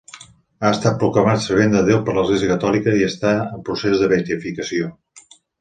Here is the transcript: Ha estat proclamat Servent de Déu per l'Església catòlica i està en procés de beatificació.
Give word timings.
Ha 0.61 0.69
estat 0.75 0.95
proclamat 1.03 1.43
Servent 1.43 1.75
de 1.77 1.83
Déu 1.91 2.01
per 2.09 2.17
l'Església 2.17 2.53
catòlica 2.53 2.97
i 3.03 3.07
està 3.11 3.37
en 3.45 3.63
procés 3.71 4.03
de 4.05 4.11
beatificació. 4.15 4.91